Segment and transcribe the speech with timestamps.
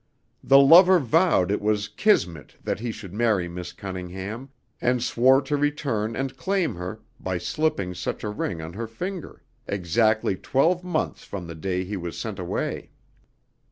[0.43, 4.49] "The lover vowed it was 'Kismet' that he should marry Miss Cunningham,
[4.81, 9.43] and swore to return and claim her, by slipping such a ring on her finger,
[9.67, 12.89] exactly twelve months from the day he was sent away.